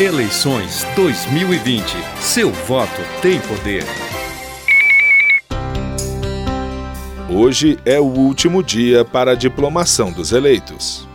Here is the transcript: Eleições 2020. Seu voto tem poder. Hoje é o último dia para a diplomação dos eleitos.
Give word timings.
Eleições 0.00 0.84
2020. 0.96 1.84
Seu 2.20 2.50
voto 2.50 3.00
tem 3.22 3.38
poder. 3.42 3.84
Hoje 7.30 7.78
é 7.84 8.00
o 8.00 8.04
último 8.04 8.60
dia 8.60 9.04
para 9.04 9.30
a 9.30 9.34
diplomação 9.36 10.10
dos 10.10 10.32
eleitos. 10.32 11.08